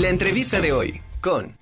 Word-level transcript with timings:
La 0.00 0.08
entrevista 0.08 0.62
de 0.62 0.72
hoy 0.72 1.02
con... 1.20 1.58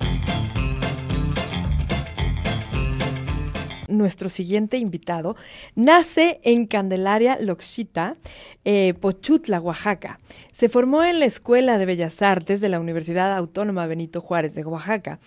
Nuestro 3.88 4.28
siguiente 4.28 4.76
invitado 4.76 5.34
nace 5.74 6.38
en 6.44 6.66
Candelaria, 6.66 7.38
Loxita, 7.40 8.16
eh, 8.64 8.94
Pochutla, 9.00 9.60
Oaxaca. 9.60 10.20
Se 10.52 10.68
formó 10.68 11.02
en 11.02 11.18
la 11.18 11.24
Escuela 11.24 11.78
de 11.78 11.86
Bellas 11.86 12.20
Artes 12.22 12.60
de 12.60 12.68
la 12.68 12.78
Universidad 12.78 13.34
Autónoma 13.34 13.86
Benito 13.86 14.20
Juárez 14.20 14.54
de 14.54 14.64
Oaxaca. 14.64 15.18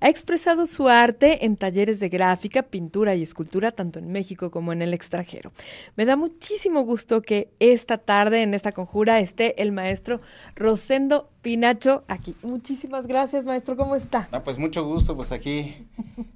Ha 0.00 0.08
expresado 0.08 0.66
su 0.66 0.88
arte 0.88 1.46
en 1.46 1.56
talleres 1.56 1.98
de 1.98 2.08
gráfica, 2.08 2.62
pintura 2.62 3.16
y 3.16 3.22
escultura 3.22 3.72
tanto 3.72 3.98
en 3.98 4.12
México 4.12 4.50
como 4.50 4.72
en 4.72 4.82
el 4.82 4.94
extranjero. 4.94 5.50
Me 5.96 6.04
da 6.04 6.14
muchísimo 6.14 6.82
gusto 6.82 7.22
que 7.22 7.48
esta 7.58 7.98
tarde 7.98 8.42
en 8.42 8.54
esta 8.54 8.72
conjura 8.72 9.18
esté 9.18 9.60
el 9.60 9.72
maestro 9.72 10.20
Rosendo 10.54 11.30
Pinacho 11.42 12.04
aquí. 12.06 12.34
Muchísimas 12.42 13.06
gracias, 13.06 13.44
maestro. 13.44 13.76
¿Cómo 13.76 13.96
está? 13.96 14.28
Ah, 14.30 14.42
pues 14.42 14.58
mucho 14.58 14.84
gusto, 14.84 15.16
pues 15.16 15.32
aquí, 15.32 15.86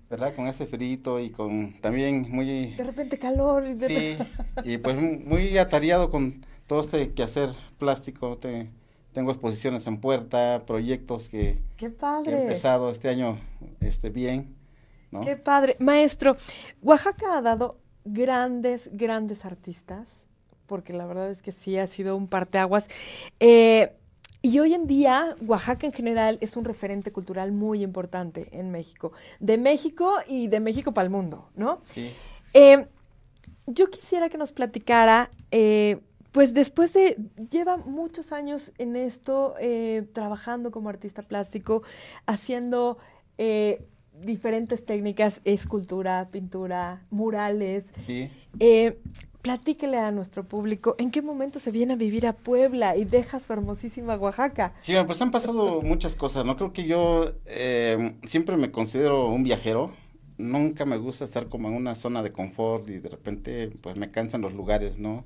¿verdad? 0.09 0.35
Con 0.35 0.47
ese 0.47 0.67
frito 0.67 1.21
y 1.21 1.31
con 1.31 1.75
también 1.81 2.27
muy... 2.31 2.75
De 2.75 2.85
repente 2.85 3.19
calor. 3.19 3.67
Y 3.67 3.75
de... 3.75 3.87
Sí, 3.87 4.71
y 4.71 4.79
pues 4.79 4.97
muy 4.97 5.59
atareado 5.59 6.11
con 6.11 6.47
todo 6.67 6.81
este 6.81 7.12
quehacer 7.12 7.51
plástico. 7.79 8.39
Te, 8.39 8.71
tengo 9.12 9.31
exposiciones 9.31 9.87
en 9.87 10.01
puerta, 10.01 10.65
proyectos 10.67 11.29
que, 11.29 11.59
Qué 11.77 11.91
padre. 11.91 12.39
he 12.39 12.43
empezado 12.43 12.91
este 12.91 13.09
año 13.09 13.39
este, 13.81 14.09
bien. 14.09 14.57
¿no? 15.11 15.21
Qué 15.21 15.37
padre. 15.37 15.77
Maestro, 15.81 16.37
Oaxaca 16.83 17.39
ha 17.39 17.43
dado 17.43 17.79
grandes, 18.05 18.89
grandes 18.93 19.45
artistas, 19.45 20.09
porque 20.67 20.93
la 20.93 21.07
verdad 21.07 21.31
es 21.31 21.43
que 21.43 21.53
sí 21.53 21.77
ha 21.77 21.87
sido 21.87 22.17
un 22.17 22.27
parteaguas. 22.27 22.89
Eh, 23.39 23.93
y 24.45 24.59
hoy 24.59 24.75
en 24.75 24.87
día, 24.87 25.37
Oaxaca 25.47 25.87
en 25.87 25.95
general 25.95 26.37
es 26.43 26.55
un 26.59 26.66
referente 26.66 27.11
cultural 27.11 27.51
muy 27.51 27.83
importante 27.83 28.48
en 28.53 28.70
México. 28.70 29.12
De 29.41 29.57
México 29.57 30.17
y 30.28 30.48
de 30.48 30.61
México 30.61 30.92
para 30.92 31.06
el 31.06 31.11
mundo, 31.11 31.48
¿no? 31.56 31.81
Sí. 31.87 32.11
Eh, 32.53 32.84
yo 33.67 33.89
quisiera 33.89 34.28
que 34.28 34.37
nos 34.37 34.53
platicara, 34.53 35.31
eh, 35.50 35.98
pues 36.31 36.53
después 36.53 36.92
de, 36.92 37.17
lleva 37.50 37.78
muchos 37.78 38.33
años 38.33 38.70
en 38.77 38.97
esto, 38.97 39.55
eh, 39.61 40.06
trabajando 40.12 40.70
como 40.70 40.91
artista 40.91 41.22
plástico, 41.22 41.83
haciendo 42.27 42.98
diferentes 44.20 44.84
técnicas, 44.84 45.41
escultura, 45.47 46.28
pintura, 46.31 47.00
murales. 47.09 47.87
Sí. 48.00 48.31
Platíquele 49.45 49.98
a 49.98 50.11
nuestro 50.11 50.42
público 50.45 50.97
en 50.98 51.11
qué 51.11 51.20
momento 51.20 51.59
se 51.59 51.70
viene 51.70 51.92
a 51.92 51.97
vivir 51.97 52.27
a 52.27 52.33
Puebla 52.33 52.97
y 52.97 53.05
deja 53.05 53.39
su 53.41 53.53
hermosísima 53.53 54.17
Oaxaca. 54.17 54.73
Sí, 54.78 54.95
pues 55.06 55.20
han 55.20 55.31
pasado 55.31 55.83
muchas 55.83 56.17
cosas, 56.17 56.47
¿no? 56.47 56.56
Creo 56.56 56.73
que 56.73 56.87
yo 56.87 57.31
eh, 57.45 58.15
siempre 58.25 58.56
me 58.56 58.70
considero 58.70 59.28
un 59.28 59.45
viajero. 59.45 59.92
Nunca 60.39 60.87
me 60.87 60.97
gusta 60.97 61.27
estar 61.27 61.50
como 61.50 61.69
en 61.69 61.75
una 61.75 61.95
zona 61.95 62.22
de 62.22 62.33
confort 62.33 62.89
y 62.89 63.00
de 63.00 63.09
repente 63.11 63.69
pues 63.83 63.97
me 63.98 64.11
cansan 64.11 64.41
los 64.41 64.55
lugares, 64.55 64.98
¿no? 64.98 65.25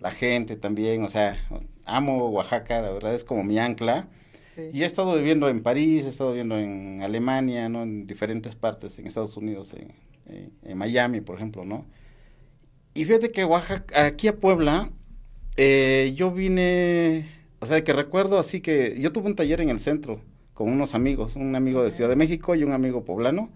La 0.00 0.10
gente 0.10 0.56
también, 0.56 1.04
o 1.04 1.08
sea, 1.08 1.38
amo 1.84 2.28
Oaxaca, 2.30 2.82
la 2.82 2.90
verdad 2.90 3.14
es 3.14 3.22
como 3.22 3.44
mi 3.44 3.60
ancla. 3.60 4.08
sí. 4.56 4.62
Y 4.72 4.82
he 4.82 4.84
estado 4.84 5.14
viviendo 5.14 5.48
en 5.48 5.62
París, 5.62 6.06
he 6.06 6.08
estado 6.08 6.30
viviendo 6.30 6.58
en 6.58 7.02
Alemania, 7.04 7.68
¿no? 7.68 7.84
En 7.84 8.08
diferentes 8.08 8.56
partes, 8.56 8.98
en 8.98 9.06
Estados 9.06 9.36
Unidos, 9.36 9.74
en, 9.74 9.92
en- 10.26 10.52
en 10.64 10.76
Miami, 10.76 11.20
por 11.20 11.36
ejemplo, 11.36 11.64
¿no? 11.64 11.86
Y 12.98 13.04
fíjate 13.04 13.30
que 13.30 13.44
Oaxaca, 13.44 14.06
aquí 14.06 14.26
a 14.26 14.34
Puebla, 14.36 14.90
eh, 15.56 16.14
yo 16.16 16.32
vine, 16.32 17.28
o 17.60 17.66
sea, 17.66 17.84
que 17.84 17.92
recuerdo 17.92 18.40
así 18.40 18.60
que 18.60 18.96
yo 18.98 19.12
tuve 19.12 19.28
un 19.28 19.36
taller 19.36 19.60
en 19.60 19.70
el 19.70 19.78
centro 19.78 20.20
con 20.52 20.68
unos 20.68 20.96
amigos, 20.96 21.36
un 21.36 21.54
amigo 21.54 21.84
de. 21.84 21.92
Ciudad 21.92 22.10
de 22.10 22.16
México 22.16 22.56
y 22.56 22.64
un 22.64 22.72
amigo 22.72 23.04
poblano, 23.04 23.50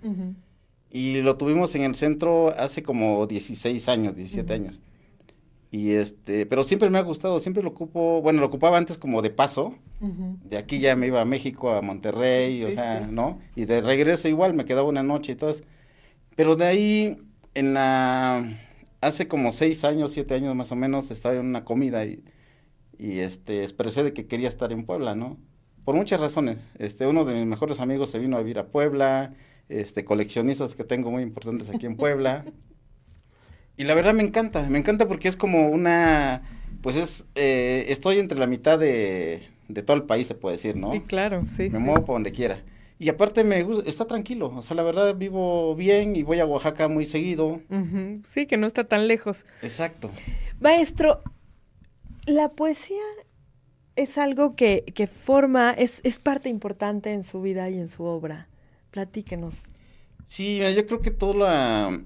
y 0.92 1.20
lo 1.22 1.36
tuvimos 1.38 1.74
en 1.74 1.82
el 1.82 1.96
centro 1.96 2.50
hace 2.56 2.84
como 2.84 3.26
16 3.26 3.88
años, 3.88 4.14
17 4.14 4.52
Ujú. 4.54 4.62
años. 4.62 4.80
Y 5.72 5.90
este, 5.90 6.46
pero 6.46 6.62
siempre 6.62 6.88
me 6.88 6.98
ha 6.98 7.02
gustado, 7.02 7.40
siempre 7.40 7.64
lo 7.64 7.70
ocupo, 7.70 8.22
bueno, 8.22 8.38
lo 8.38 8.46
ocupaba 8.46 8.78
antes 8.78 8.96
como 8.96 9.22
de 9.22 9.30
paso, 9.30 9.74
de 10.44 10.56
aquí 10.56 10.78
ya 10.78 10.94
me 10.94 11.08
iba 11.08 11.20
a 11.20 11.24
México, 11.24 11.72
a 11.72 11.82
Monterrey, 11.82 12.58
Sí, 12.58 12.64
o 12.64 12.68
sí, 12.68 12.74
sea, 12.74 13.06
sí. 13.08 13.12
¿no? 13.12 13.40
Y 13.56 13.64
de 13.64 13.80
regreso 13.80 14.28
igual, 14.28 14.54
me 14.54 14.66
quedaba 14.66 14.86
una 14.86 15.02
noche 15.02 15.32
y 15.32 15.34
todo 15.34 15.50
eso. 15.50 15.64
Pero 16.36 16.54
de 16.54 16.64
ahí, 16.64 17.18
en 17.54 17.74
la, 17.74 18.44
hace 19.02 19.28
como 19.28 19.52
seis 19.52 19.84
años, 19.84 20.12
siete 20.12 20.34
años 20.34 20.56
más 20.56 20.72
o 20.72 20.76
menos, 20.76 21.10
estaba 21.10 21.34
en 21.34 21.44
una 21.44 21.64
comida 21.64 22.06
y, 22.06 22.24
y 22.96 23.18
este, 23.18 23.62
expresé 23.62 24.02
de 24.04 24.14
que 24.14 24.26
quería 24.26 24.48
estar 24.48 24.72
en 24.72 24.86
Puebla, 24.86 25.14
¿no? 25.14 25.38
Por 25.84 25.96
muchas 25.96 26.20
razones. 26.20 26.70
Este, 26.78 27.06
uno 27.06 27.24
de 27.24 27.34
mis 27.34 27.46
mejores 27.46 27.80
amigos 27.80 28.10
se 28.10 28.20
vino 28.20 28.36
a 28.36 28.40
vivir 28.40 28.58
a 28.58 28.68
Puebla, 28.68 29.34
este, 29.68 30.04
coleccionistas 30.04 30.74
que 30.74 30.84
tengo 30.84 31.10
muy 31.10 31.22
importantes 31.22 31.68
aquí 31.68 31.84
en 31.84 31.96
Puebla. 31.96 32.46
Y 33.74 33.84
la 33.84 33.94
verdad 33.94 34.12
me 34.12 34.22
encanta, 34.22 34.68
me 34.68 34.78
encanta 34.78 35.08
porque 35.08 35.28
es 35.28 35.36
como 35.36 35.68
una, 35.68 36.42
pues 36.82 36.96
es, 36.96 37.24
eh, 37.34 37.86
estoy 37.88 38.18
entre 38.18 38.38
la 38.38 38.46
mitad 38.46 38.78
de, 38.78 39.48
de 39.68 39.82
todo 39.82 39.96
el 39.96 40.02
país, 40.02 40.26
se 40.26 40.34
puede 40.34 40.56
decir, 40.56 40.76
¿no? 40.76 40.92
Sí, 40.92 41.00
claro, 41.00 41.46
sí. 41.56 41.70
Me 41.70 41.78
sí. 41.78 41.84
muevo 41.84 42.04
por 42.04 42.16
donde 42.16 42.32
quiera. 42.32 42.62
Y 43.02 43.08
aparte 43.08 43.42
me 43.42 43.64
gusta, 43.64 43.88
está 43.90 44.04
tranquilo, 44.06 44.52
o 44.54 44.62
sea, 44.62 44.76
la 44.76 44.84
verdad 44.84 45.16
vivo 45.16 45.74
bien 45.74 46.14
y 46.14 46.22
voy 46.22 46.38
a 46.38 46.46
Oaxaca 46.46 46.86
muy 46.86 47.04
seguido. 47.04 47.60
Sí, 48.24 48.46
que 48.46 48.56
no 48.56 48.68
está 48.68 48.84
tan 48.84 49.08
lejos. 49.08 49.44
Exacto. 49.60 50.08
Maestro, 50.60 51.20
la 52.26 52.50
poesía 52.52 53.02
es 53.96 54.18
algo 54.18 54.54
que, 54.54 54.84
que 54.94 55.08
forma, 55.08 55.72
es, 55.72 56.00
es 56.04 56.20
parte 56.20 56.48
importante 56.48 57.12
en 57.12 57.24
su 57.24 57.42
vida 57.42 57.68
y 57.70 57.78
en 57.78 57.88
su 57.88 58.04
obra. 58.04 58.46
Platíquenos. 58.92 59.56
Sí, 60.24 60.60
yo 60.76 60.86
creo 60.86 61.00
que 61.00 61.10
toda 61.10 61.34
la, 61.34 62.02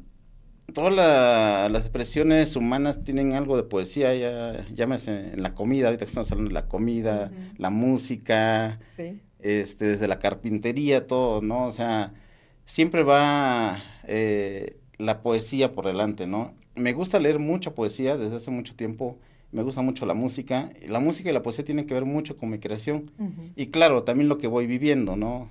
todas 0.72 0.94
la- 0.94 1.68
las 1.70 1.82
expresiones 1.82 2.56
humanas 2.56 3.04
tienen 3.04 3.34
algo 3.34 3.58
de 3.58 3.64
poesía, 3.64 4.14
ya, 4.14 4.66
llámese 4.74 5.34
en 5.34 5.42
la 5.42 5.54
comida, 5.54 5.88
ahorita 5.88 6.06
que 6.06 6.08
estamos 6.08 6.32
hablando 6.32 6.48
de 6.48 6.54
la 6.54 6.68
comida, 6.68 7.30
la 7.58 7.68
música, 7.68 8.78
Sí. 8.96 9.20
Este, 9.40 9.86
desde 9.86 10.08
la 10.08 10.18
carpintería, 10.18 11.06
todo, 11.06 11.42
¿no? 11.42 11.66
O 11.66 11.70
sea, 11.72 12.12
siempre 12.64 13.02
va 13.02 13.82
eh, 14.04 14.78
la 14.98 15.22
poesía 15.22 15.72
por 15.72 15.86
delante, 15.86 16.26
¿no? 16.26 16.54
Me 16.74 16.92
gusta 16.92 17.18
leer 17.20 17.38
mucha 17.38 17.74
poesía 17.74 18.16
desde 18.16 18.36
hace 18.36 18.50
mucho 18.50 18.74
tiempo, 18.76 19.18
me 19.52 19.62
gusta 19.62 19.82
mucho 19.82 20.06
la 20.06 20.14
música, 20.14 20.70
la 20.86 21.00
música 21.00 21.30
y 21.30 21.32
la 21.32 21.42
poesía 21.42 21.64
tienen 21.64 21.86
que 21.86 21.94
ver 21.94 22.04
mucho 22.04 22.36
con 22.36 22.50
mi 22.50 22.58
creación, 22.58 23.10
y 23.56 23.68
claro, 23.68 24.02
también 24.04 24.28
lo 24.28 24.38
que 24.38 24.46
voy 24.48 24.66
viviendo, 24.66 25.16
¿no? 25.16 25.48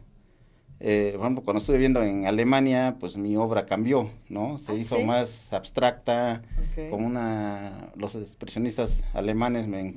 Eh, 0.80 1.12
por 1.14 1.22
ejemplo, 1.22 1.44
cuando 1.44 1.60
estuve 1.60 1.78
viviendo 1.78 2.04
en 2.04 2.26
Alemania, 2.26 2.98
pues 3.00 3.18
mi 3.18 3.38
obra 3.38 3.66
cambió, 3.66 4.10
¿no? 4.30 4.58
Se 4.58 4.74
Ah, 4.74 4.76
hizo 4.76 4.98
¿sí? 4.98 5.04
más 5.04 5.54
abstracta, 5.54 6.44
Ok. 6.58 6.90
como 6.90 7.08
una, 7.08 7.92
los 7.96 8.16
expresionistas 8.16 9.06
alemanes 9.14 9.68
me, 9.68 9.96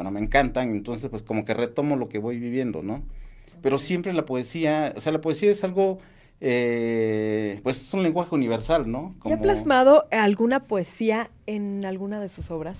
bueno, 0.00 0.10
me 0.12 0.20
encantan, 0.20 0.70
entonces 0.70 1.10
pues 1.10 1.22
como 1.22 1.44
que 1.44 1.52
retomo 1.52 1.94
lo 1.94 2.08
que 2.08 2.18
voy 2.18 2.38
viviendo, 2.38 2.80
¿no? 2.82 3.02
Pero 3.60 3.76
siempre 3.76 4.14
la 4.14 4.24
poesía, 4.24 4.94
o 4.96 5.00
sea, 5.00 5.12
la 5.12 5.20
poesía 5.20 5.50
es 5.50 5.62
algo, 5.62 5.98
eh, 6.40 7.60
pues 7.62 7.82
es 7.82 7.92
un 7.92 8.02
lenguaje 8.02 8.34
universal, 8.34 8.90
¿no? 8.90 9.14
¿Y 9.16 9.18
ha 9.28 9.32
Como- 9.36 9.42
plasmado 9.42 10.06
alguna 10.10 10.60
poesía 10.64 11.28
en 11.46 11.84
alguna 11.84 12.18
de 12.18 12.30
sus 12.30 12.50
obras? 12.50 12.78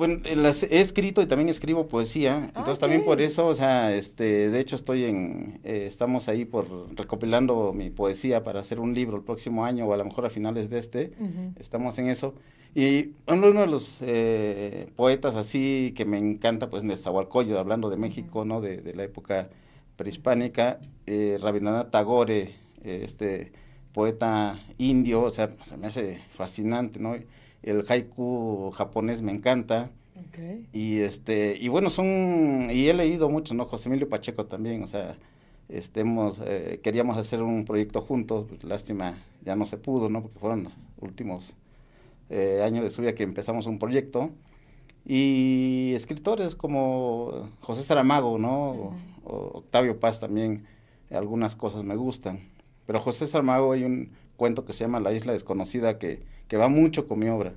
Bueno, 0.00 0.22
las 0.34 0.62
he 0.62 0.80
escrito 0.80 1.20
y 1.20 1.26
también 1.26 1.50
escribo 1.50 1.86
poesía, 1.86 2.46
entonces 2.56 2.78
también 2.78 3.04
por 3.04 3.20
eso, 3.20 3.46
o 3.46 3.52
sea, 3.52 3.94
este, 3.94 4.48
de 4.48 4.58
hecho 4.58 4.74
estoy 4.74 5.04
en, 5.04 5.60
eh, 5.62 5.84
estamos 5.86 6.26
ahí 6.30 6.46
por 6.46 6.66
recopilando 6.96 7.74
mi 7.74 7.90
poesía 7.90 8.42
para 8.42 8.60
hacer 8.60 8.80
un 8.80 8.94
libro 8.94 9.18
el 9.18 9.22
próximo 9.22 9.62
año 9.62 9.84
o 9.84 9.92
a 9.92 9.98
lo 9.98 10.06
mejor 10.06 10.24
a 10.24 10.30
finales 10.30 10.70
de 10.70 10.78
este, 10.78 11.12
estamos 11.58 11.98
en 11.98 12.08
eso. 12.08 12.32
Y 12.74 13.10
uno 13.26 13.60
de 13.60 13.66
los 13.66 13.98
eh, 14.00 14.88
poetas 14.96 15.36
así 15.36 15.92
que 15.94 16.06
me 16.06 16.16
encanta, 16.16 16.70
pues 16.70 16.82
Nezahualcóyotl, 16.82 17.58
hablando 17.58 17.90
de 17.90 17.98
México, 17.98 18.46
¿no? 18.46 18.62
De, 18.62 18.78
de 18.78 18.94
la 18.94 19.02
época 19.02 19.50
prehispánica, 19.96 20.80
eh, 21.04 21.36
Rabindranath 21.42 21.90
Tagore, 21.90 22.54
eh, 22.84 23.02
este 23.04 23.52
poeta 23.92 24.58
indio, 24.78 25.20
o 25.20 25.30
sea, 25.30 25.50
se 25.66 25.76
me 25.76 25.88
hace 25.88 26.22
fascinante, 26.32 26.98
¿no? 26.98 27.16
El 27.62 27.84
haiku 27.88 28.70
japonés 28.72 29.22
me 29.22 29.32
encanta. 29.32 29.90
Ok. 30.16 30.68
Y 30.72 31.00
este, 31.00 31.56
y 31.60 31.68
bueno, 31.68 31.90
son, 31.90 32.68
y 32.70 32.88
he 32.88 32.94
leído 32.94 33.28
mucho, 33.28 33.54
¿no? 33.54 33.66
José 33.66 33.88
Emilio 33.88 34.08
Pacheco 34.08 34.46
también, 34.46 34.82
o 34.82 34.86
sea, 34.86 35.16
este, 35.68 36.00
hemos, 36.00 36.40
eh, 36.44 36.80
queríamos 36.82 37.16
hacer 37.16 37.42
un 37.42 37.64
proyecto 37.64 38.00
juntos, 38.00 38.46
pues, 38.48 38.64
lástima, 38.64 39.18
ya 39.44 39.56
no 39.56 39.66
se 39.66 39.76
pudo, 39.76 40.08
¿no? 40.08 40.22
Porque 40.22 40.38
fueron 40.38 40.64
los 40.64 40.76
últimos 41.00 41.54
eh, 42.28 42.62
años 42.64 42.82
de 42.82 42.90
su 42.90 43.02
vida 43.02 43.14
que 43.14 43.22
empezamos 43.22 43.66
un 43.66 43.78
proyecto. 43.78 44.30
Y 45.06 45.92
escritores 45.94 46.54
como 46.54 47.48
José 47.60 47.82
Saramago, 47.82 48.38
¿no? 48.38 48.94
O 49.24 49.58
Octavio 49.58 49.98
Paz 49.98 50.20
también, 50.20 50.66
algunas 51.10 51.56
cosas 51.56 51.84
me 51.84 51.96
gustan. 51.96 52.40
Pero 52.86 53.00
José 53.00 53.26
Saramago 53.26 53.72
hay 53.72 53.84
un 53.84 54.10
cuento 54.36 54.64
que 54.64 54.72
se 54.72 54.84
llama 54.84 55.00
La 55.00 55.12
Isla 55.12 55.32
Desconocida 55.32 55.98
que, 55.98 56.22
que 56.50 56.56
va 56.56 56.68
mucho 56.68 57.06
con 57.06 57.20
mi 57.20 57.28
obra. 57.28 57.54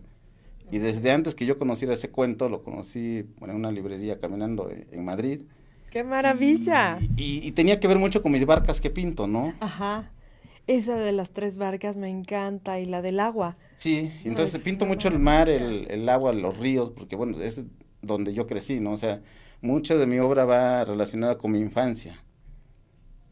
Y 0.72 0.78
desde 0.78 1.12
antes 1.12 1.34
que 1.34 1.48
yo 1.48 1.58
conociera 1.58 1.96
ese 1.96 2.12
cuento, 2.12 2.48
lo 2.48 2.64
conocí 2.64 3.26
bueno, 3.40 3.56
en 3.56 3.60
una 3.60 3.72
librería 3.72 4.20
caminando 4.20 4.70
en, 4.70 4.86
en 4.92 5.04
Madrid. 5.04 5.42
¡Qué 5.90 6.04
maravilla! 6.04 7.00
Y, 7.18 7.46
y, 7.46 7.52
tenía 7.54 7.80
que 7.80 7.88
ver 7.88 7.98
mucho 7.98 8.22
con 8.22 8.32
mis 8.32 8.46
barcas 8.46 8.80
que 8.80 8.92
pinto, 8.92 9.26
¿no? 9.26 9.56
Ajá. 9.60 10.12
Esa 10.68 10.96
de 10.96 11.12
las 11.12 11.32
tres 11.32 11.58
barcas 11.58 11.98
me 11.98 12.08
encanta 12.08 12.80
y 12.80 12.86
la 12.86 13.02
del 13.02 13.20
agua. 13.20 13.58
Sí, 13.78 14.12
entonces 14.24 14.62
pinto 14.62 14.86
mucho 14.86 15.08
el 15.08 15.18
mar, 15.18 15.50
el, 15.50 15.88
el, 15.90 16.08
agua, 16.08 16.32
los 16.32 16.56
ríos, 16.58 16.92
porque 16.92 17.16
bueno, 17.16 17.42
es 17.42 17.64
donde 18.04 18.32
yo 18.32 18.46
crecí, 18.46 18.80
¿no? 18.80 18.92
O 18.92 18.98
sea, 18.98 19.22
mucha 19.62 19.96
de 19.96 20.06
mi 20.06 20.20
obra 20.20 20.46
va 20.46 20.86
relacionada 20.86 21.40
con 21.40 21.52
mi 21.52 21.60
infancia. 21.60 22.22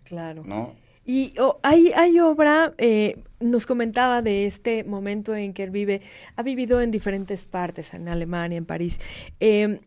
Claro. 0.05 0.41
¿No? 0.43 0.73
Y 1.05 1.33
oh, 1.39 1.59
hay, 1.63 1.91
hay 1.95 2.19
obra, 2.19 2.73
eh, 2.77 3.23
nos 3.39 3.65
comentaba 3.65 4.21
de 4.21 4.45
este 4.45 4.83
momento 4.83 5.35
en 5.35 5.53
que 5.53 5.63
él 5.63 5.71
vive, 5.71 6.01
ha 6.35 6.43
vivido 6.43 6.81
en 6.81 6.91
diferentes 6.91 7.41
partes, 7.41 7.93
en 7.93 8.07
Alemania, 8.07 8.57
en 8.57 8.65
París. 8.65 8.99
Eh, 9.39 9.79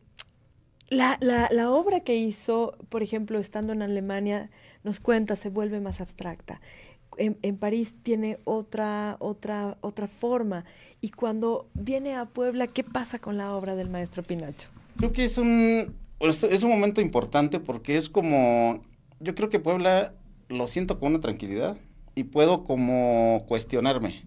la, 0.90 1.18
la, 1.20 1.70
obra 1.70 2.00
que 2.00 2.16
hizo, 2.16 2.76
por 2.88 3.02
ejemplo, 3.02 3.38
estando 3.38 3.72
en 3.72 3.82
Alemania, 3.82 4.50
nos 4.82 5.00
cuenta, 5.00 5.36
se 5.36 5.48
vuelve 5.48 5.80
más 5.80 6.00
abstracta. 6.00 6.60
En, 7.16 7.56
París 7.58 7.94
tiene 8.02 8.38
otra, 8.44 9.16
otra, 9.20 9.78
otra 9.80 10.08
forma. 10.08 10.64
Y 11.00 11.10
cuando 11.10 11.68
viene 11.74 12.16
a 12.16 12.26
Puebla, 12.26 12.66
¿qué 12.66 12.82
pasa 12.82 13.20
con 13.20 13.36
la 13.38 13.54
obra 13.54 13.76
del 13.76 13.88
maestro 13.88 14.22
Pinacho? 14.24 14.68
Creo 14.96 15.12
que 15.12 15.24
es 15.24 15.38
un, 15.38 15.94
es 16.20 16.62
un 16.62 16.70
momento 16.70 17.00
importante 17.00 17.60
porque 17.60 17.96
es 17.96 18.08
como, 18.08 18.82
yo 19.20 19.34
creo 19.36 19.48
que 19.48 19.60
Puebla 19.60 20.12
lo 20.48 20.66
siento 20.66 20.98
con 20.98 21.10
una 21.10 21.20
tranquilidad 21.20 21.76
y 22.14 22.24
puedo 22.24 22.64
como 22.64 23.44
cuestionarme. 23.48 24.24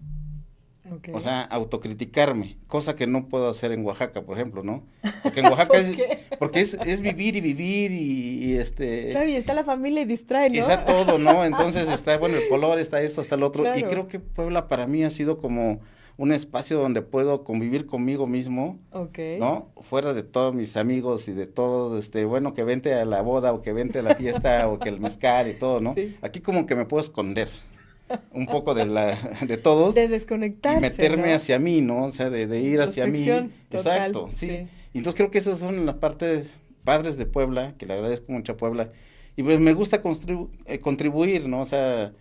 Okay. 0.90 1.12
O 1.12 1.20
sea, 1.20 1.42
autocriticarme, 1.42 2.56
cosa 2.66 2.96
que 2.96 3.06
no 3.06 3.28
puedo 3.28 3.50
hacer 3.50 3.72
en 3.72 3.84
Oaxaca, 3.84 4.22
por 4.22 4.38
ejemplo, 4.38 4.62
¿no? 4.62 4.84
Porque 5.22 5.40
en 5.40 5.46
Oaxaca 5.46 5.76
es, 5.76 5.98
porque 6.38 6.60
es, 6.60 6.74
es, 6.74 7.02
vivir 7.02 7.36
y 7.36 7.42
vivir 7.42 7.92
y, 7.92 8.44
y, 8.44 8.56
este... 8.56 9.10
Claro, 9.10 9.28
y 9.28 9.34
está 9.34 9.52
la 9.52 9.64
familia 9.64 10.02
y 10.02 10.06
distrae, 10.06 10.48
¿no? 10.48 10.56
Está 10.56 10.86
todo, 10.86 11.18
¿no? 11.18 11.44
Entonces 11.44 11.88
está, 11.92 12.16
bueno, 12.16 12.38
el 12.38 12.48
color, 12.48 12.78
está 12.78 13.02
esto, 13.02 13.20
está 13.20 13.34
el 13.34 13.42
otro. 13.42 13.64
Claro. 13.64 13.78
Y 13.78 13.82
creo 13.82 14.08
que 14.08 14.18
Puebla 14.18 14.66
para 14.66 14.86
mí 14.86 15.04
ha 15.04 15.10
sido 15.10 15.38
como 15.38 15.80
un 16.18 16.32
espacio 16.32 16.80
donde 16.80 17.00
puedo 17.00 17.44
convivir 17.44 17.86
conmigo 17.86 18.26
mismo, 18.26 18.78
okay. 18.90 19.38
¿no? 19.38 19.70
Fuera 19.80 20.12
de 20.12 20.24
todos 20.24 20.52
mis 20.52 20.76
amigos 20.76 21.28
y 21.28 21.32
de 21.32 21.46
todo, 21.46 21.96
este, 21.96 22.24
bueno, 22.24 22.54
que 22.54 22.64
vente 22.64 22.92
a 22.92 23.04
la 23.04 23.22
boda 23.22 23.52
o 23.52 23.62
que 23.62 23.72
vente 23.72 24.00
a 24.00 24.02
la 24.02 24.16
fiesta 24.16 24.68
o 24.68 24.80
que 24.80 24.88
el 24.88 24.98
mezcal 24.98 25.48
y 25.48 25.54
todo, 25.54 25.80
¿no? 25.80 25.94
Sí. 25.94 26.16
Aquí 26.20 26.40
como 26.40 26.66
que 26.66 26.74
me 26.74 26.86
puedo 26.86 27.00
esconder 27.00 27.48
un 28.32 28.46
poco 28.46 28.74
de 28.74 28.86
la 28.86 29.18
de 29.46 29.58
todos 29.58 29.94
de 29.94 30.08
desconectarse 30.08 30.78
y 30.78 30.80
meterme 30.80 31.28
¿no? 31.28 31.34
hacia 31.34 31.58
mí 31.58 31.82
no 31.82 32.04
o 32.04 32.10
sea 32.10 32.30
de, 32.30 32.46
de 32.46 32.58
ir 32.60 32.80
hacia 32.80 33.06
mí 33.06 33.26
Total, 33.26 33.50
exacto 33.70 34.30
sí. 34.32 34.48
sí. 34.48 34.68
Y 34.94 34.98
entonces 34.98 35.14
creo 35.14 35.30
que 35.30 35.36
esas 35.36 35.58
son 35.58 35.84
las 35.84 35.96
partes 35.96 36.48
padres 36.84 37.18
de 37.18 37.26
Puebla 37.26 37.74
que 37.76 37.84
le 37.84 37.92
agradezco 37.92 38.32
mucho 38.32 38.52
a 38.52 38.56
Puebla 38.56 38.92
y 39.36 39.42
pues 39.42 39.60
me 39.60 39.74
gusta 39.74 40.00
contribu 40.00 40.48
eh, 40.64 40.78
contribuir 40.78 41.48
no 41.48 41.60
o 41.60 41.66
sea 41.66 42.12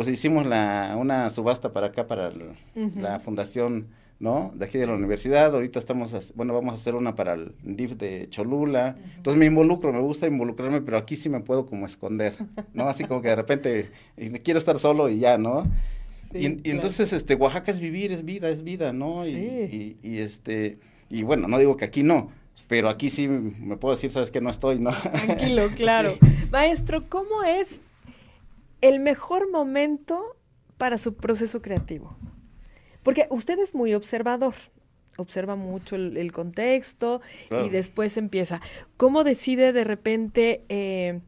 pues 0.00 0.08
hicimos 0.08 0.46
la 0.46 0.96
una 0.98 1.28
subasta 1.28 1.74
para 1.74 1.88
acá 1.88 2.06
para 2.06 2.28
el, 2.28 2.40
uh 2.42 2.54
-huh. 2.74 3.00
la 3.02 3.20
fundación 3.20 3.88
no 4.18 4.50
de 4.54 4.64
aquí 4.64 4.78
de 4.78 4.86
la 4.86 4.94
universidad 4.94 5.52
ahorita 5.54 5.78
estamos 5.78 6.32
bueno 6.34 6.54
vamos 6.54 6.70
a 6.72 6.74
hacer 6.76 6.94
una 6.94 7.14
para 7.14 7.34
el 7.34 7.52
DIF 7.62 7.96
de 7.98 8.26
Cholula 8.30 8.96
uh 8.96 9.02
-huh. 9.02 9.16
entonces 9.16 9.38
me 9.38 9.44
involucro 9.44 9.92
me 9.92 10.00
gusta 10.00 10.26
involucrarme 10.26 10.80
pero 10.80 10.96
aquí 10.96 11.16
sí 11.16 11.28
me 11.28 11.40
puedo 11.40 11.66
como 11.66 11.84
esconder 11.84 12.32
no 12.72 12.88
así 12.88 13.04
como 13.04 13.20
que 13.20 13.28
de 13.28 13.36
repente 13.36 13.90
quiero 14.42 14.56
estar 14.56 14.78
solo 14.78 15.10
y 15.10 15.18
ya 15.18 15.36
no 15.36 15.64
Sí, 16.32 16.38
y, 16.38 16.46
y 16.46 16.46
claro. 16.54 16.60
entonces 16.76 17.12
este 17.12 17.34
Oaxaca 17.34 17.70
es 17.70 17.78
vivir 17.78 18.10
es 18.10 18.24
vida 18.24 18.48
es 18.48 18.62
vida 18.64 18.94
no 18.94 19.24
Sí. 19.26 19.32
y, 19.32 19.98
y, 20.02 20.10
y, 20.12 20.18
este 20.20 20.78
y 21.10 21.24
bueno 21.24 21.46
no 21.46 21.58
digo 21.58 21.76
que 21.76 21.84
aquí 21.84 22.02
no 22.04 22.30
pero 22.68 22.88
aquí 22.88 23.10
sí 23.10 23.28
me 23.28 23.76
puedo 23.76 23.94
decir 23.96 24.10
sabes 24.10 24.30
que 24.30 24.40
no 24.40 24.48
estoy 24.48 24.78
no 24.78 24.92
tranquilo 24.92 25.68
claro 25.76 26.12
Sí. 26.20 26.26
maestro 26.50 27.06
cómo 27.10 27.42
es 27.44 27.68
el 28.80 29.00
mejor 29.00 29.50
momento 29.50 30.36
para 30.78 30.98
su 30.98 31.14
proceso 31.14 31.60
creativo 31.62 32.16
porque 33.02 33.26
usted 33.30 33.58
es 33.58 33.74
muy 33.74 33.94
observador 33.94 34.54
observa 35.16 35.56
mucho 35.56 35.96
el, 35.96 36.16
el 36.16 36.32
contexto 36.32 37.20
Claro. 37.48 37.66
y 37.66 37.68
después 37.70 38.16
empieza 38.16 38.60
cómo 38.96 39.24
decide 39.24 39.72
de 39.72 39.84
repente 39.84 40.64
eh, 40.68 41.20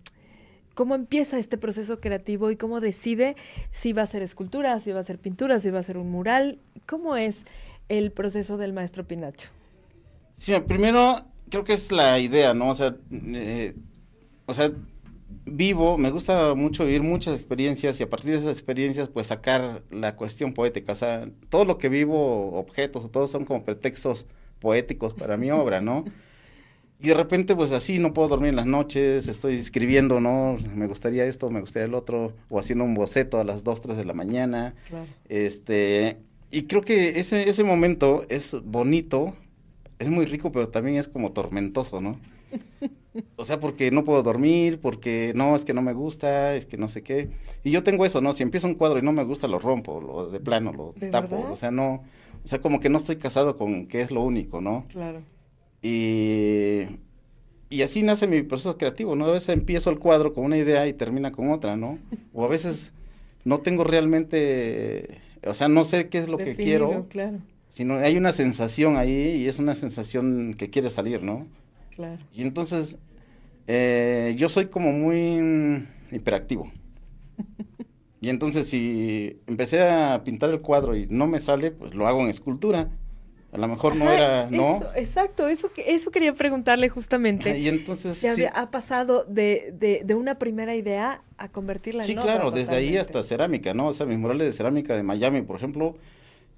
cómo 0.75 0.95
empieza 0.95 1.39
este 1.39 1.59
proceso 1.59 2.01
creativo 2.01 2.51
y 2.51 2.57
cómo 2.57 2.81
decide 2.81 3.37
si 3.71 3.93
va 3.93 4.03
a 4.03 4.07
ser 4.07 4.23
escultura, 4.23 4.81
si 4.81 4.93
va 4.93 5.01
a 5.01 5.05
ser 5.05 5.19
pintura, 5.19 5.61
si 5.61 5.69
va 5.69 5.81
a 5.81 5.83
ser 5.83 5.99
un 5.99 6.11
mural. 6.11 6.59
¿Cómo 6.87 7.17
es 7.17 7.37
el 7.91 8.11
proceso 8.13 8.57
del 8.57 8.73
maestro 8.73 9.07
Pinacho? 9.07 9.51
Sí, 10.33 10.55
primero 10.67 11.27
creo 11.51 11.65
que 11.65 11.75
es 11.75 11.93
la 11.93 12.19
idea, 12.19 12.55
¿no? 12.55 12.71
O 12.71 12.75
sea, 12.75 12.97
eh, 13.13 13.75
o 14.47 14.55
sea, 14.55 14.71
vivo, 15.57 15.99
me 15.99 16.11
gusta 16.11 16.55
mucho 16.55 16.85
vivir 16.85 17.03
muchas 17.03 17.39
experiencias 17.39 18.01
y 18.01 18.03
a 18.03 18.11
partir 18.11 18.33
de 18.33 18.39
esas 18.39 18.51
experiencias 18.51 19.09
pues 19.09 19.29
sacar 19.29 19.83
la 19.91 20.17
cuestión 20.17 20.55
poética, 20.55 20.93
o 20.93 20.97
sea, 20.97 21.29
todo 21.49 21.65
lo 21.65 21.79
que 21.79 21.89
vivo, 21.89 22.53
objetos, 22.59 23.11
todos 23.11 23.31
son 23.31 23.45
como 23.45 23.65
pretextos 23.65 24.27
poéticos 24.61 25.15
para 25.15 25.37
mi 25.37 25.51
obra, 25.51 25.81
¿no? 25.81 26.05
Y 27.01 27.09
de 27.09 27.15
repente, 27.15 27.57
pues 27.57 27.73
así, 27.73 27.99
no 27.99 28.15
puedo 28.15 28.29
dormir 28.29 28.51
en 28.51 28.57
las 28.57 28.67
noches, 28.67 29.27
estoy 29.27 29.57
escribiendo, 29.57 30.21
¿no? 30.21 30.57
Me 30.73 30.87
gustaría 30.87 31.25
esto, 31.25 31.51
me 31.51 31.61
gustaría 31.61 31.87
el 31.87 31.95
otro, 31.95 32.33
o 32.49 32.61
haciendo 32.61 32.85
un 32.85 32.95
boceto 32.95 33.41
a 33.41 33.45
las 33.45 33.65
2, 33.65 33.81
3 33.81 33.97
de 33.97 34.05
la 34.05 34.13
mañana. 34.13 34.77
Claro. 34.89 35.07
Este, 35.29 36.19
y 36.53 36.63
creo 36.65 36.83
que 36.83 37.19
ese, 37.19 37.49
ese 37.49 37.65
momento 37.65 38.25
es 38.29 38.57
bonito, 38.63 39.35
es 39.99 40.09
muy 40.11 40.27
rico, 40.27 40.53
pero 40.53 40.69
también 40.69 40.97
es 40.97 41.09
como 41.09 41.33
tormentoso, 41.33 42.01
¿no? 42.01 42.21
O 43.37 43.45
sea, 43.45 43.61
porque 43.61 43.91
no 43.91 44.05
puedo 44.05 44.23
dormir, 44.23 44.81
porque 44.81 45.33
no, 45.35 45.55
es 45.57 45.65
que 45.65 45.75
no 45.75 45.83
me 45.83 45.93
gusta, 45.93 46.55
es 46.57 46.67
que 46.67 46.79
no 46.79 46.89
sé 46.89 47.03
qué. 47.03 47.31
Y 47.63 47.71
yo 47.71 47.83
tengo 47.83 48.05
eso, 48.07 48.21
¿no? 48.21 48.33
Si 48.33 48.43
empiezo 48.43 48.67
un 48.67 48.75
cuadro 48.75 48.99
y 48.99 49.03
no 49.03 49.13
me 49.13 49.25
gusta, 49.25 49.49
lo 49.49 49.59
rompo, 49.59 50.01
lo 50.01 50.31
de 50.31 50.41
plano, 50.41 50.73
lo 50.73 50.95
¿De 50.99 51.11
tapo. 51.11 51.37
verdad? 51.37 51.53
O 51.53 51.57
sea, 51.57 51.71
no, 51.71 52.03
o 52.45 52.49
sea, 52.49 52.61
como 52.61 52.81
que 52.81 52.89
no 52.89 52.99
estoy 52.99 53.17
casado 53.17 53.57
con 53.57 53.87
que 53.87 54.01
es 54.01 54.11
lo 54.11 54.23
único, 54.23 54.61
¿no? 54.61 54.87
Claro. 54.89 55.23
Y, 55.83 56.83
y 57.69 57.83
así 57.83 58.03
nace 58.03 58.27
mi 58.27 58.43
proceso 58.43 58.77
creativo, 58.79 59.15
¿no? 59.17 59.27
A 59.27 59.33
veces 59.33 59.51
empiezo 59.51 59.91
el 59.91 59.99
cuadro 59.99 60.33
con 60.33 60.45
una 60.45 60.57
idea 60.59 60.87
y 60.87 60.93
termina 60.93 61.33
con 61.33 61.51
otra, 61.51 61.77
¿no? 61.77 61.99
O 62.33 62.45
a 62.45 62.49
veces 62.49 62.93
no 63.45 63.61
tengo 63.61 63.85
realmente, 63.85 65.19
o 65.45 65.55
sea, 65.55 65.69
no 65.69 65.85
sé 65.85 66.09
qué 66.09 66.19
es 66.19 66.29
lo 66.29 66.39
que 66.39 66.55
quiero, 66.55 67.07
Claro, 67.09 67.39
sino 67.69 67.95
hay 67.95 68.17
una 68.17 68.33
sensación 68.33 68.97
ahí 68.97 69.37
y 69.43 69.47
es 69.49 69.59
una 69.59 69.75
sensación 69.75 70.55
que 70.57 70.71
quiere 70.71 70.91
salir, 70.91 71.23
¿no? 71.23 71.47
Claro. 71.95 72.23
Y 72.33 72.43
entonces, 72.43 72.99
eh, 73.67 74.35
yo 74.39 74.49
soy 74.49 74.69
como 74.69 74.93
muy 74.93 75.41
mm, 75.41 75.89
hiperactivo. 76.13 76.71
Y 78.21 78.29
entonces 78.29 78.69
si 78.69 79.41
empecé 79.49 79.83
a 79.83 80.23
pintar 80.25 80.51
el 80.51 80.61
cuadro 80.61 80.95
y 80.97 81.07
no 81.09 81.27
me 81.27 81.41
sale, 81.41 81.73
pues 81.73 81.93
lo 81.95 82.07
hago 82.07 82.21
en 82.21 82.29
escultura. 82.29 82.89
A 83.51 83.59
lo 83.59 83.69
mejor 83.69 83.97
no 83.97 84.11
era, 84.11 84.49
¿no? 84.51 84.77
Eso, 84.77 84.91
exacto, 84.95 85.49
eso, 85.49 85.71
eso 85.77 86.11
quería 86.11 86.33
preguntarle 86.35 86.89
justamente. 86.89 87.59
Y 87.59 87.69
entonces 87.69 88.17
¿Se 88.17 88.35
sí, 88.35 88.45
había- 88.45 88.51
ha 88.51 88.71
pasado 88.71 89.25
de, 89.25 89.75
de, 89.79 90.03
de 90.05 90.15
una 90.15 90.39
primera 90.39 90.75
idea 90.77 91.23
a 91.37 91.49
convertirla 91.51 92.03
sí, 92.05 92.13
en 92.13 92.19
otra 92.21 92.35
claro, 92.35 92.51
desde 92.51 92.77
ahí 92.77 92.97
hasta 92.97 93.23
cerámica, 93.23 93.75
¿no? 93.75 93.89
O 93.89 93.93
sea, 93.93 94.07
mis 94.07 94.19
murales 94.19 94.47
de 94.47 94.53
cerámica 94.53 94.97
de 94.97 95.03
Miami, 95.03 95.43
por 95.43 95.57
ejemplo, 95.57 95.97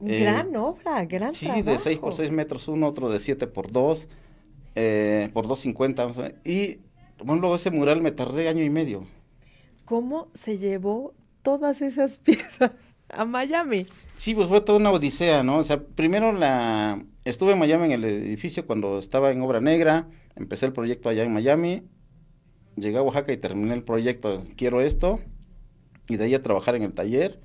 eh, 0.06 0.20
Gran 0.20 0.54
obra, 0.56 1.04
gran 1.06 1.34
sí, 1.34 1.46
trabajo. 1.46 1.70
de 1.70 1.78
6 1.78 1.98
por 1.98 2.14
6 2.14 2.30
metros 2.30 2.68
uno, 2.68 2.88
otro 2.88 3.10
de 3.10 3.20
7 3.20 3.46
por 3.46 3.72
2, 3.72 4.06
eh, 4.74 5.30
por 5.32 5.46
2.50. 5.46 6.10
o 6.10 6.14
sea, 6.14 6.32
y 6.44 6.78
bueno, 7.18 7.40
luego 7.40 7.56
ese 7.56 7.70
mural 7.70 8.02
me 8.02 8.12
tardé 8.12 8.48
año 8.48 8.62
y 8.62 8.70
medio. 8.70 9.06
¿Cómo 9.84 10.28
se 10.34 10.58
llevó 10.58 11.14
todas 11.42 11.82
esas 11.82 12.18
piezas 12.24 12.72
a 13.08 13.24
Miami? 13.24 13.86
Sí, 14.12 14.34
pues 14.34 14.48
fue 14.48 14.60
toda 14.60 14.78
una 14.78 14.90
odisea, 14.90 15.42
¿no? 15.42 15.58
O 15.58 15.64
sea, 15.64 15.80
primero 15.80 16.32
la 16.32 17.04
estuve 17.24 17.52
en 17.52 17.58
Miami 17.58 17.86
en 17.86 17.92
el 17.92 18.04
edificio 18.04 18.66
cuando 18.66 18.98
estaba 18.98 19.32
en 19.32 19.40
obra 19.42 19.60
negra, 19.60 20.08
empecé 20.36 20.66
el 20.66 20.72
proyecto 20.72 21.08
allá 21.08 21.24
en 21.24 21.32
Miami, 21.32 21.82
llegué 22.76 22.98
a 22.98 23.02
Oaxaca 23.02 23.32
y 23.32 23.36
terminé 23.36 23.74
el 23.74 23.82
proyecto, 23.82 24.42
quiero 24.56 24.80
esto, 24.80 25.20
y 26.08 26.16
de 26.16 26.24
ahí 26.24 26.34
a 26.34 26.42
trabajar 26.42 26.74
en 26.74 26.82
el 26.82 26.92
taller, 26.92 27.40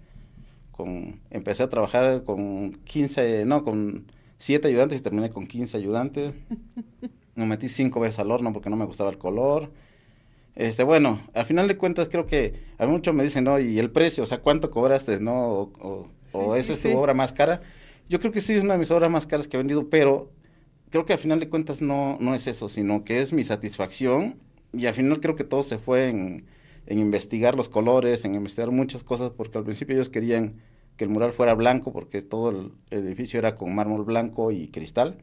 con, 0.71 1.21
empecé 1.29 1.63
a 1.63 1.69
trabajar 1.69 2.23
con 2.23 2.73
15, 2.83 3.45
no, 3.45 3.63
con 3.63 4.11
7 4.37 4.67
ayudantes 4.67 4.99
y 4.99 5.01
terminé 5.01 5.29
con 5.29 5.47
15 5.47 5.77
ayudantes, 5.77 6.33
me 7.39 7.45
metí 7.47 7.69
cinco 7.69 7.99
veces 7.99 8.19
al 8.19 8.31
horno 8.31 8.53
porque 8.53 8.69
no 8.69 8.75
me 8.75 8.85
gustaba 8.85 9.09
el 9.09 9.17
color, 9.17 9.71
este, 10.55 10.83
bueno, 10.83 11.21
al 11.33 11.45
final 11.45 11.67
de 11.67 11.77
cuentas 11.77 12.09
creo 12.09 12.25
que 12.25 12.55
a 12.77 12.85
mí 12.85 12.91
muchos 12.91 13.13
me 13.15 13.23
dicen, 13.23 13.45
no, 13.45 13.59
y 13.59 13.79
el 13.79 13.91
precio, 13.91 14.23
o 14.23 14.27
sea, 14.27 14.39
¿cuánto 14.41 14.71
cobraste, 14.71 15.19
no? 15.21 15.47
O, 15.51 15.71
o, 15.79 16.09
Sí, 16.23 16.37
o 16.37 16.55
sí, 16.55 16.59
esa 16.59 16.73
es 16.73 16.79
sí. 16.79 16.89
tu 16.89 16.97
obra 16.97 17.13
más 17.13 17.33
cara. 17.33 17.61
Yo 18.09 18.19
creo 18.19 18.31
que 18.31 18.41
sí 18.41 18.53
es 18.53 18.63
una 18.63 18.73
de 18.73 18.79
mis 18.79 18.91
obras 18.91 19.09
más 19.09 19.25
caras 19.27 19.47
que 19.47 19.57
he 19.57 19.59
vendido, 19.59 19.89
pero 19.89 20.31
creo 20.89 21.05
que 21.05 21.13
al 21.13 21.19
final 21.19 21.39
de 21.39 21.49
cuentas 21.49 21.81
no, 21.81 22.17
no 22.19 22.35
es 22.35 22.47
eso, 22.47 22.69
sino 22.69 23.03
que 23.05 23.21
es 23.21 23.31
mi 23.33 23.43
satisfacción 23.43 24.37
y 24.73 24.85
al 24.87 24.93
final 24.93 25.19
creo 25.21 25.35
que 25.35 25.43
todo 25.43 25.63
se 25.63 25.77
fue 25.77 26.09
en, 26.09 26.45
en 26.87 26.99
investigar 26.99 27.55
los 27.55 27.69
colores, 27.69 28.25
en 28.25 28.35
investigar 28.35 28.71
muchas 28.71 29.03
cosas, 29.03 29.31
porque 29.31 29.57
al 29.59 29.63
principio 29.63 29.95
ellos 29.95 30.09
querían 30.09 30.55
que 30.99 31.05
el 31.05 31.09
mural 31.11 31.31
fuera 31.31 31.53
blanco 31.53 31.93
porque 31.93 32.21
todo 32.21 32.49
el 32.49 32.71
edificio 32.91 33.39
era 33.39 33.55
con 33.55 33.73
mármol 33.73 34.03
blanco 34.03 34.51
y 34.51 34.67
cristal. 34.67 35.15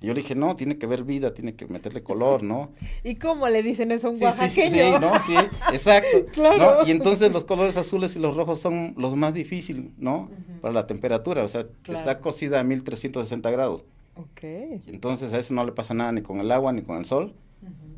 Y 0.00 0.06
yo 0.06 0.14
le 0.14 0.22
dije, 0.22 0.34
no, 0.34 0.56
tiene 0.56 0.78
que 0.78 0.86
ver 0.86 1.04
vida, 1.04 1.34
tiene 1.34 1.54
que 1.54 1.66
meterle 1.66 2.02
color, 2.02 2.42
¿no? 2.42 2.72
¿Y 3.04 3.16
cómo 3.16 3.46
le 3.50 3.62
dicen 3.62 3.92
eso 3.92 4.08
a 4.08 4.10
un 4.12 4.16
Sí, 4.16 4.20
sí, 4.20 4.24
oaxaqueño? 4.24 4.70
sí, 4.70 5.00
no, 5.02 5.12
sí, 5.20 5.34
exacto. 5.70 6.24
Claro. 6.32 6.78
¿no? 6.80 6.88
Y 6.88 6.92
entonces 6.92 7.30
los 7.30 7.44
colores 7.44 7.76
azules 7.76 8.16
y 8.16 8.20
los 8.20 8.34
rojos 8.34 8.58
son 8.58 8.94
los 8.96 9.14
más 9.14 9.34
difíciles, 9.34 9.84
¿no? 9.98 10.30
Para 10.62 10.72
la 10.72 10.86
temperatura, 10.86 11.44
o 11.44 11.48
sea, 11.50 11.66
Claro. 11.82 11.98
está 11.98 12.18
cocida 12.20 12.60
a 12.60 12.64
1360 12.64 13.50
grados. 13.50 13.84
Ok. 14.16 14.42
Y 14.86 14.90
entonces 14.94 15.34
a 15.34 15.38
eso 15.38 15.52
no 15.52 15.62
le 15.66 15.72
pasa 15.72 15.92
nada 15.92 16.10
ni 16.12 16.22
con 16.22 16.40
el 16.40 16.50
agua 16.50 16.72
ni 16.72 16.80
con 16.80 16.96
el 16.96 17.04
sol, 17.04 17.34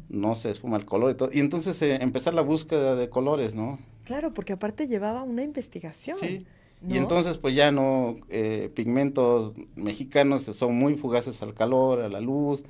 no 0.08 0.34
se 0.34 0.50
esfuma 0.50 0.78
el 0.78 0.84
color 0.84 1.12
y 1.12 1.14
todo. 1.14 1.30
Y 1.32 1.38
entonces 1.38 1.80
eh, 1.82 1.96
empezar 2.02 2.34
la 2.34 2.42
búsqueda 2.42 2.96
de 2.96 3.08
colores, 3.08 3.54
¿no? 3.54 3.78
Claro, 4.04 4.34
porque 4.34 4.52
aparte 4.52 4.88
llevaba 4.88 5.22
una 5.22 5.42
investigación. 5.44 6.16
Sí. 6.18 6.44
¿No? 6.80 6.94
Y 6.94 6.98
entonces 6.98 7.38
pues 7.38 7.54
ya 7.54 7.72
no, 7.72 8.16
eh, 8.28 8.70
pigmentos 8.74 9.52
mexicanos 9.76 10.42
son 10.42 10.74
muy 10.74 10.94
fugaces 10.96 11.42
al 11.42 11.54
calor, 11.54 12.00
a 12.00 12.08
la 12.08 12.20
luz, 12.20 12.64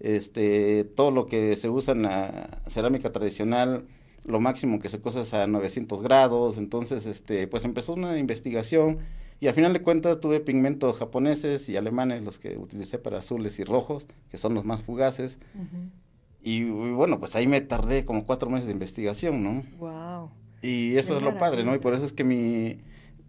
este, 0.00 0.84
todo 0.84 1.10
lo 1.10 1.26
que 1.26 1.54
se 1.56 1.68
usa 1.68 1.94
en 1.94 2.02
la 2.02 2.62
cerámica 2.66 3.12
tradicional, 3.12 3.84
lo 4.24 4.40
máximo 4.40 4.78
que 4.78 4.88
se 4.88 5.00
cosa 5.00 5.20
es 5.20 5.34
a 5.34 5.46
900 5.46 6.02
grados, 6.02 6.58
entonces 6.58 7.06
este, 7.06 7.46
pues 7.46 7.64
empezó 7.64 7.94
una 7.94 8.18
investigación 8.18 8.98
y 9.40 9.48
al 9.48 9.54
final 9.54 9.72
de 9.72 9.82
cuentas 9.82 10.20
tuve 10.20 10.40
pigmentos 10.40 10.98
japoneses 10.98 11.68
y 11.68 11.76
alemanes, 11.76 12.22
los 12.22 12.38
que 12.38 12.56
utilicé 12.56 12.98
para 12.98 13.18
azules 13.18 13.58
y 13.58 13.64
rojos, 13.64 14.06
que 14.30 14.36
son 14.36 14.54
los 14.54 14.64
más 14.64 14.82
fugaces, 14.82 15.38
y, 16.42 16.58
y 16.58 16.70
bueno, 16.92 17.18
pues 17.18 17.34
ahí 17.34 17.46
me 17.48 17.60
tardé 17.60 18.04
como 18.04 18.24
cuatro 18.24 18.50
meses 18.50 18.66
de 18.66 18.72
investigación, 18.72 19.42
¿no? 19.42 19.64
Wow. 19.78 20.30
Y 20.62 20.96
eso 20.96 21.14
Qué 21.14 21.18
es 21.18 21.22
lo 21.24 21.38
padre, 21.38 21.64
¿no? 21.64 21.74
Y 21.74 21.80
por 21.80 21.94
eso 21.94 22.04
es 22.04 22.12
que 22.12 22.22
mi, 22.22 22.78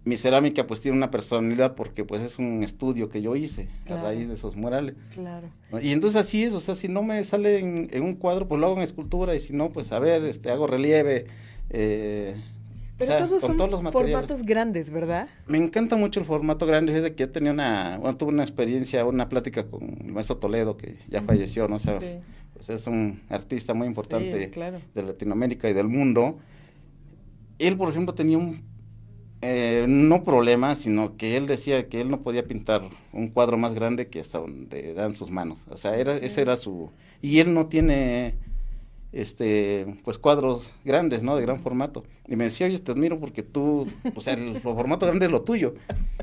mi 0.06 0.16
cerámica 0.18 0.68
pues 0.68 0.82
tiene 0.82 0.98
una 0.98 1.10
personalidad 1.12 1.76
porque 1.76 2.04
pues 2.04 2.22
es 2.22 2.38
un 2.40 2.62
estudio 2.64 3.10
que 3.10 3.22
yo 3.22 3.36
hice 3.38 3.70
Claro. 3.86 4.02
a 4.02 4.04
raíz 4.12 4.28
de 4.28 4.34
esos 4.34 4.56
murales. 4.58 4.96
Claro. 5.14 5.48
Y 5.82 5.92
entonces 5.92 6.20
así 6.20 6.44
es, 6.44 6.54
o 6.54 6.60
sea, 6.60 6.76
si 6.76 6.88
no 6.90 7.04
me 7.04 7.24
sale 7.24 7.60
en, 7.60 7.88
en 7.92 8.04
un 8.04 8.16
cuadro, 8.16 8.48
pues 8.48 8.60
lo 8.60 8.68
hago 8.68 8.76
en 8.78 8.84
escultura 8.84 9.34
y 9.36 9.40
si 9.40 9.54
no, 9.54 9.70
pues 9.70 9.92
a 9.94 10.00
ver, 10.00 10.26
este, 10.26 10.52
hago 10.52 10.68
relieve. 10.68 11.28
eh, 11.70 12.36
o 12.36 12.96
Pero 13.00 13.08
sea, 13.08 13.18
todos 13.28 13.42
con 13.42 13.50
son 13.52 13.58
todos 13.58 13.72
los 13.72 13.92
formatos 13.92 14.44
grandes, 14.44 14.90
¿verdad? 14.92 15.28
Me 15.48 15.58
encanta 15.58 15.96
mucho 15.96 16.20
el 16.20 16.26
formato 16.28 16.66
grande, 16.68 16.94
desde 16.94 17.16
que 17.16 17.24
yo 17.24 17.32
tenía 17.32 17.52
una, 17.52 17.98
bueno, 18.00 18.16
tuve 18.18 18.30
una 18.30 18.44
experiencia, 18.44 19.04
una 19.06 19.30
plática 19.30 19.66
con 19.66 19.84
el 20.06 20.12
maestro 20.12 20.38
Toledo, 20.38 20.78
que 20.78 20.98
ya 21.10 21.22
falleció, 21.24 21.68
¿no? 21.68 21.78
O 21.78 21.80
sea, 21.80 22.00
sí. 22.00 22.06
pues 22.54 22.70
es 22.70 22.86
un 22.88 23.22
artista 23.30 23.74
muy 23.74 23.88
importante 23.88 24.46
Sí, 24.46 24.52
claro. 24.52 24.80
de 24.94 25.04
Latinoamérica 25.04 25.70
y 25.70 25.74
del 25.74 25.88
mundo. 25.88 26.38
Él, 27.58 27.78
por 27.78 27.90
ejemplo, 27.90 28.14
tenía 28.14 28.38
un, 28.38 28.62
eh, 29.46 29.86
no 29.90 30.24
problema, 30.24 30.74
sino 30.74 31.18
que 31.18 31.36
él 31.36 31.48
decía 31.48 31.90
que 31.90 32.00
él 32.00 32.10
no 32.10 32.22
podía 32.22 32.46
pintar 32.46 32.84
un 33.12 33.28
cuadro 33.28 33.58
más 33.58 33.74
grande 33.74 34.08
que 34.08 34.22
hasta 34.22 34.40
donde 34.40 34.94
dan 34.94 35.14
sus 35.14 35.32
manos. 35.32 35.60
O 35.70 35.76
sea, 35.76 35.98
era, 35.98 36.16
ese 36.16 36.42
era 36.42 36.56
su... 36.56 36.92
Y 37.22 37.40
él 37.40 37.54
no 37.54 37.68
tiene, 37.68 38.36
este, 39.12 39.98
pues 40.06 40.18
cuadros 40.18 40.72
grandes, 40.86 41.24
¿no? 41.24 41.36
De 41.36 41.42
gran 41.42 41.60
formato. 41.60 42.06
Y 42.26 42.38
me 42.38 42.46
decía, 42.46 42.68
oye, 42.68 42.80
te 42.80 42.94
admiro 42.94 43.20
porque 43.20 43.44
tú, 43.44 43.86
o 44.16 44.22
sea, 44.22 44.34
el, 44.34 44.62
formato 44.62 45.06
grande 45.06 45.26
es 45.26 45.32
lo 45.32 45.42
tuyo, 45.42 45.76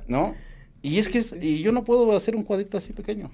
¿no? 0.09 0.35
Y 0.81 0.97
es 0.97 1.11
que 1.11 1.19
es, 1.19 1.35
y 1.39 1.61
yo 1.61 1.73
no 1.73 1.85
puedo 1.85 2.17
hacer 2.17 2.35
un 2.35 2.43
cuadrito 2.43 2.79
así 2.79 2.95
pequeño. 2.95 3.31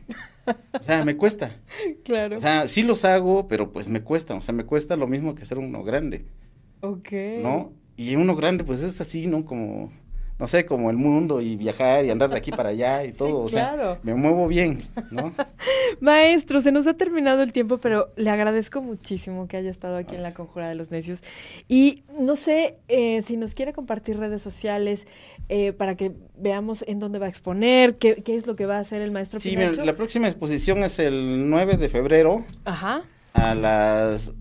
O 0.72 0.82
sea, 0.82 1.04
me 1.04 1.16
cuesta. 1.16 1.56
Claro. 2.02 2.38
O 2.38 2.40
sea, 2.40 2.66
sí 2.66 2.82
los 2.82 3.04
hago, 3.04 3.46
pero 3.46 3.70
pues 3.70 3.88
me 3.88 4.02
cuesta. 4.02 4.34
O 4.34 4.42
sea, 4.42 4.52
me 4.52 4.64
cuesta 4.64 4.96
lo 4.96 5.06
mismo 5.06 5.36
que 5.36 5.42
hacer 5.42 5.58
uno 5.58 5.84
grande. 5.84 6.24
ok. 6.80 7.12
¿no? 7.40 7.72
Y 7.96 8.14
uno 8.16 8.36
grande, 8.36 8.64
pues 8.64 8.82
es 8.82 9.00
así, 9.00 9.26
¿no? 9.26 9.44
Como, 9.44 9.90
no 10.38 10.46
sé, 10.46 10.66
como 10.66 10.90
el 10.90 10.96
mundo 10.98 11.40
y 11.40 11.56
viajar 11.56 12.04
y 12.04 12.10
andar 12.10 12.28
de 12.30 12.36
aquí 12.36 12.50
para 12.50 12.68
allá 12.70 13.04
y 13.04 13.12
Sí, 13.12 13.18
todo, 13.18 13.40
o 13.44 13.48
sea, 13.48 13.72
claro. 13.74 13.98
me 14.02 14.14
muevo 14.14 14.46
bien, 14.48 14.82
¿no? 15.10 15.32
Maestro, 16.00 16.60
se 16.60 16.72
nos 16.72 16.86
ha 16.86 16.94
terminado 16.94 17.42
el 17.42 17.52
tiempo, 17.52 17.78
pero 17.78 18.12
le 18.16 18.28
agradezco 18.30 18.82
muchísimo 18.82 19.48
que 19.48 19.56
haya 19.56 19.70
estado 19.70 19.96
aquí 19.96 20.14
en 20.14 20.22
la. 20.22 20.34
Conjura 20.34 20.68
de 20.68 20.74
los 20.74 20.90
Necios. 20.90 21.20
Y 21.68 22.02
no 22.20 22.36
sé 22.36 22.76
eh, 22.88 23.22
si 23.22 23.36
nos 23.38 23.54
quiere 23.54 23.72
compartir 23.72 24.18
redes 24.18 24.42
sociales 24.42 25.06
eh, 25.48 25.72
para 25.72 25.96
que 25.96 26.12
veamos 26.36 26.84
en 26.86 26.98
dónde 27.00 27.18
va 27.18 27.26
a 27.26 27.28
exponer, 27.30 27.96
qué, 27.96 28.16
qué 28.22 28.36
es 28.36 28.46
lo 28.46 28.56
que 28.56 28.66
va 28.66 28.76
a 28.76 28.80
hacer 28.80 29.00
el 29.00 29.12
maestro 29.12 29.40
Sí, 29.40 29.50
Pinacho. 29.50 29.84
la 29.84 29.94
próxima 29.94 30.28
exposición 30.28 30.82
es 30.84 30.98
el 30.98 31.48
9 31.48 31.76
de 31.78 31.88
febrero 31.88 32.44
Ajá, 32.66 33.04
a 33.32 33.54
las 33.54 34.32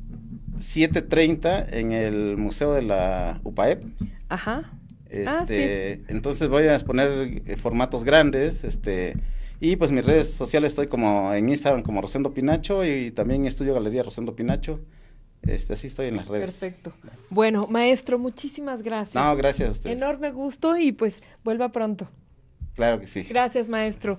7.30 0.57 1.73
en 1.73 1.91
el 1.91 2.37
Museo 2.37 2.73
de 2.73 2.81
la 2.81 3.39
UPAEP. 3.43 3.83
ajá. 4.29 4.71
Este, 5.07 5.99
entonces 6.09 6.49
voy 6.49 6.63
a 6.63 6.73
exponer 6.73 7.41
eh, 7.45 7.55
formatos 7.57 8.03
grandes, 8.03 8.63
este, 8.65 9.15
y 9.61 9.77
pues 9.77 9.91
mis 9.91 10.05
redes 10.05 10.33
sociales 10.33 10.73
estoy 10.73 10.87
como 10.87 11.33
en 11.33 11.47
Instagram 11.47 11.83
como 11.83 12.01
Rosendo 12.01 12.33
Pinacho 12.33 12.83
y 12.83 13.11
también 13.11 13.41
en 13.41 13.47
Estudio 13.47 13.73
Galería 13.73 14.03
Rosendo 14.03 14.35
Pinacho. 14.35 14.81
Este, 15.43 15.73
así 15.73 15.87
estoy 15.87 16.07
en 16.07 16.17
las 16.17 16.27
redes. 16.27 16.57
Perfecto. 16.57 16.91
Bueno, 17.29 17.67
maestro, 17.69 18.17
muchísimas 18.17 18.81
gracias. 18.81 19.15
No, 19.15 19.35
gracias 19.35 19.69
a 19.69 19.71
ustedes. 19.73 19.95
Enorme 19.95 20.31
gusto 20.31 20.75
y 20.77 20.91
pues 20.91 21.21
vuelva 21.43 21.71
pronto. 21.71 22.09
Claro 22.73 22.99
que 22.99 23.07
sí. 23.07 23.23
Gracias, 23.23 23.69
maestro. 23.69 24.13